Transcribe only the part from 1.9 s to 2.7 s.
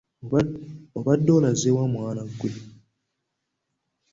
mwana gwe?